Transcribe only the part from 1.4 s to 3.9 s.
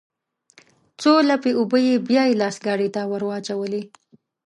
اوبه يې بيا لاس ګاډي ته ورواچولې.